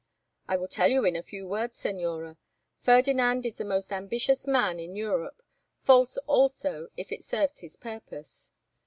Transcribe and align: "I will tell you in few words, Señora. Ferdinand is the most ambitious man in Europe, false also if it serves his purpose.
"I 0.47 0.57
will 0.57 0.67
tell 0.67 0.87
you 0.87 1.05
in 1.05 1.21
few 1.21 1.45
words, 1.47 1.77
Señora. 1.77 2.37
Ferdinand 2.79 3.45
is 3.45 3.57
the 3.59 3.63
most 3.63 3.93
ambitious 3.93 4.47
man 4.47 4.79
in 4.79 4.95
Europe, 4.95 5.43
false 5.83 6.17
also 6.25 6.87
if 6.97 7.11
it 7.11 7.23
serves 7.23 7.59
his 7.59 7.75
purpose. 7.77 8.51